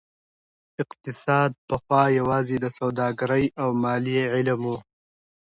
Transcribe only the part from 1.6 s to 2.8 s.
پخوا يوازي د